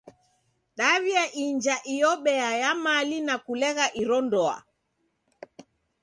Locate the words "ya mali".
2.61-3.17